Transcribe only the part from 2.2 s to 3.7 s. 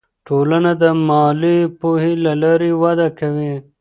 له لارې وده کوي.